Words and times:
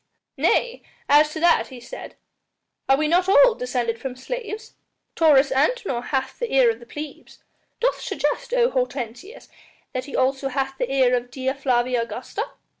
"Nay, 0.37 0.81
as 1.07 1.31
to 1.31 1.39
that," 1.41 1.67
he 1.67 1.79
said, 1.79 2.15
"are 2.89 2.97
we 2.97 3.07
not 3.07 3.29
all 3.29 3.53
descended 3.53 3.99
from 4.01 4.15
slaves? 4.15 4.73
Taurus 5.13 5.51
Antinor 5.51 6.05
hath 6.05 6.39
the 6.39 6.51
ear 6.51 6.71
of 6.71 6.79
the 6.79 6.87
plebs. 6.87 7.43
Doth 7.79 8.01
suggest, 8.01 8.51
O 8.51 8.71
Hortensius, 8.71 9.47
that 9.93 10.05
he 10.05 10.15
also 10.15 10.47
hath 10.47 10.75
the 10.79 10.91
ear 10.91 11.15
of 11.15 11.29
Dea 11.29 11.53
Flavia 11.53 12.01
Augusta?" 12.01 12.47